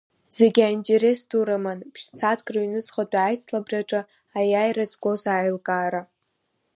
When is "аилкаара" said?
5.35-6.01